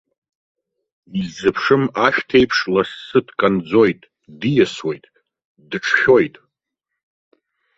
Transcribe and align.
Иззыԥшым 1.19 1.83
ашәҭ 2.05 2.29
еиԥш 2.37 2.57
лассы 2.73 3.19
дканӡоит, 3.27 4.01
диасуеит, 4.39 5.05
дыҿшәоит. 5.69 6.35